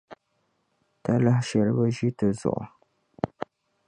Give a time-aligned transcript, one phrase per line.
[1.03, 2.65] Talahi shɛli bi ʒi ti zuɣu.